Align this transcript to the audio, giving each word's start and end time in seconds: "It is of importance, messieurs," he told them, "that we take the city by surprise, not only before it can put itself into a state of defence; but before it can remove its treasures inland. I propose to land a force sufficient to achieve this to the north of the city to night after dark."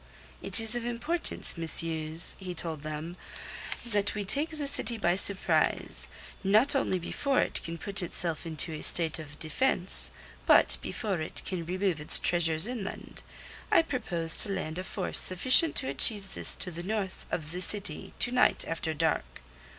"It 0.41 0.59
is 0.59 0.75
of 0.75 0.83
importance, 0.83 1.59
messieurs," 1.59 2.35
he 2.39 2.55
told 2.55 2.81
them, 2.81 3.17
"that 3.85 4.15
we 4.15 4.25
take 4.25 4.49
the 4.49 4.65
city 4.65 4.97
by 4.97 5.15
surprise, 5.15 6.07
not 6.43 6.75
only 6.75 6.97
before 6.97 7.39
it 7.41 7.61
can 7.63 7.77
put 7.77 8.01
itself 8.01 8.43
into 8.43 8.73
a 8.73 8.81
state 8.81 9.19
of 9.19 9.37
defence; 9.37 10.09
but 10.47 10.79
before 10.81 11.21
it 11.21 11.43
can 11.45 11.67
remove 11.67 12.01
its 12.01 12.17
treasures 12.17 12.65
inland. 12.65 13.21
I 13.71 13.83
propose 13.83 14.41
to 14.41 14.49
land 14.49 14.79
a 14.79 14.83
force 14.83 15.19
sufficient 15.19 15.75
to 15.75 15.89
achieve 15.89 16.33
this 16.33 16.55
to 16.55 16.71
the 16.71 16.81
north 16.81 17.27
of 17.29 17.51
the 17.51 17.61
city 17.61 18.15
to 18.21 18.31
night 18.31 18.65
after 18.67 18.95
dark." 18.95 19.43